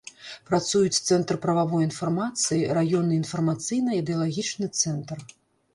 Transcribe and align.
Працуюць 0.51 1.01
цэнтр 1.09 1.39
прававой 1.43 1.87
інфармацыі, 1.89 2.65
раённы 2.79 3.19
інфармацыйна-ідэалагічны 3.23 4.75
цэнтр. 4.83 5.17